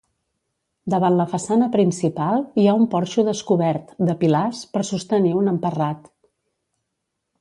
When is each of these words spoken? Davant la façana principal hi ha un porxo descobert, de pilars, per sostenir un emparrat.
Davant 0.93 1.17
la 1.17 1.27
façana 1.33 1.67
principal 1.75 2.41
hi 2.61 2.65
ha 2.71 2.75
un 2.79 2.87
porxo 2.95 3.27
descobert, 3.27 3.93
de 4.11 4.17
pilars, 4.25 4.63
per 4.77 4.87
sostenir 4.93 5.35
un 5.43 5.53
emparrat. 5.53 6.11